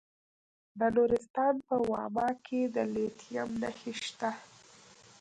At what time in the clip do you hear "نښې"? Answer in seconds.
3.61-3.93